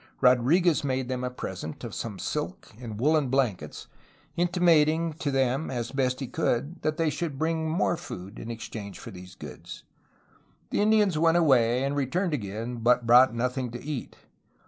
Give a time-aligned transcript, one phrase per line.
[0.19, 3.85] Rodriguez made them a present of some silk and woolen blankets,
[4.35, 8.97] intimating to them, as best he could, that they should bring more food in exchange
[8.97, 9.83] for these goods.
[10.71, 14.17] The Indians went away and returned again, but brought nothing to eat.